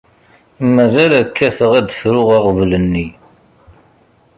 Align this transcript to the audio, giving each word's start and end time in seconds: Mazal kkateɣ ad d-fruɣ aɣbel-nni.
Mazal 0.75 1.13
kkateɣ 1.25 1.71
ad 1.79 1.85
d-fruɣ 1.89 2.29
aɣbel-nni. 2.37 3.07